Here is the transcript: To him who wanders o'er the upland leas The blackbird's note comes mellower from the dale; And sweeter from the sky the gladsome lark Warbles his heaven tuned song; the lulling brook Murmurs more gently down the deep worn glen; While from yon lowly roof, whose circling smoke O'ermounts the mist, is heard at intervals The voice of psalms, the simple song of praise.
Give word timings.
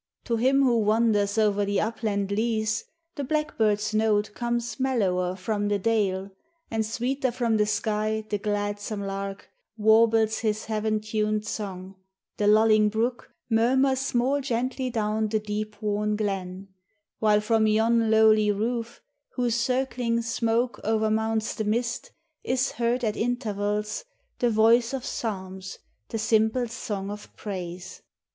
To 0.23 0.37
him 0.37 0.63
who 0.63 0.79
wanders 0.79 1.37
o'er 1.37 1.63
the 1.63 1.79
upland 1.79 2.31
leas 2.31 2.85
The 3.13 3.23
blackbird's 3.23 3.93
note 3.93 4.31
comes 4.33 4.79
mellower 4.79 5.35
from 5.35 5.67
the 5.67 5.77
dale; 5.77 6.31
And 6.71 6.83
sweeter 6.83 7.31
from 7.31 7.57
the 7.57 7.67
sky 7.67 8.25
the 8.27 8.39
gladsome 8.39 9.01
lark 9.03 9.51
Warbles 9.77 10.39
his 10.39 10.65
heaven 10.65 11.01
tuned 11.01 11.45
song; 11.45 11.97
the 12.37 12.47
lulling 12.47 12.89
brook 12.89 13.29
Murmurs 13.47 14.15
more 14.15 14.41
gently 14.41 14.89
down 14.89 15.27
the 15.27 15.37
deep 15.37 15.79
worn 15.83 16.15
glen; 16.15 16.69
While 17.19 17.39
from 17.41 17.67
yon 17.67 18.09
lowly 18.09 18.51
roof, 18.51 19.01
whose 19.35 19.53
circling 19.53 20.23
smoke 20.23 20.79
O'ermounts 20.83 21.53
the 21.53 21.63
mist, 21.63 22.09
is 22.43 22.71
heard 22.71 23.03
at 23.03 23.15
intervals 23.15 24.05
The 24.39 24.49
voice 24.49 24.95
of 24.95 25.05
psalms, 25.05 25.77
the 26.09 26.17
simple 26.17 26.67
song 26.67 27.11
of 27.11 27.31
praise. 27.35 28.01